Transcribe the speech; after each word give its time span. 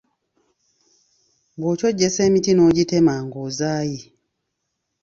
Bw’okyojjesa 1.59 2.19
emiti 2.27 2.51
n’ogitema 2.53 3.13
ng’ozaaye. 3.25 3.99